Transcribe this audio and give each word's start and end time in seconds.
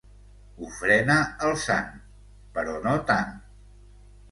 Ofrena 0.67 1.17
el 1.49 1.53
sant, 1.65 1.93
però 2.57 2.77
no 2.89 2.97
tant. 3.13 3.33